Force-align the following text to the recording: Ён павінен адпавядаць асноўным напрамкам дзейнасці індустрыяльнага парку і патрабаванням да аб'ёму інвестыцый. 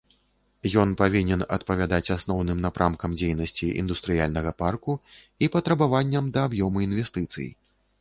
Ён 0.83 0.89
павінен 1.01 1.43
адпавядаць 1.57 2.13
асноўным 2.17 2.63
напрамкам 2.65 3.11
дзейнасці 3.21 3.71
індустрыяльнага 3.83 4.57
парку 4.65 4.99
і 5.45 5.53
патрабаванням 5.57 6.25
да 6.37 6.51
аб'ёму 6.51 6.77
інвестыцый. 6.91 7.49